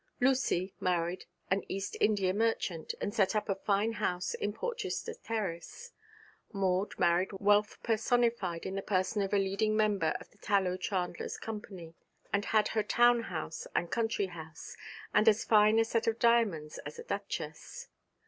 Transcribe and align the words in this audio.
Lucy 0.19 0.73
married 0.79 1.25
an 1.51 1.61
East 1.71 1.95
India 2.01 2.33
merchant, 2.33 2.95
and 2.99 3.13
set 3.13 3.35
up 3.35 3.47
a 3.47 3.53
fine 3.53 3.91
house 3.91 4.33
in 4.33 4.51
Porchester 4.51 5.13
Terrace. 5.13 5.91
Maud 6.51 6.97
married 6.97 7.29
wealth 7.33 7.77
personified 7.83 8.65
in 8.65 8.73
the 8.73 8.81
person 8.81 9.21
of 9.21 9.31
a 9.31 9.37
leading 9.37 9.77
member 9.77 10.15
of 10.19 10.31
the 10.31 10.39
Tallow 10.39 10.75
Chandlers' 10.75 11.37
Company, 11.37 11.93
and 12.33 12.45
had 12.45 12.69
her 12.69 12.81
town 12.81 13.21
house 13.21 13.67
and 13.75 13.91
country 13.91 14.25
house, 14.25 14.75
and 15.13 15.29
as 15.29 15.45
fine 15.45 15.77
a 15.77 15.85
set 15.85 16.07
of 16.07 16.17
diamonds 16.17 16.79
as 16.79 16.97
a 16.97 17.03
duchess. 17.03 17.87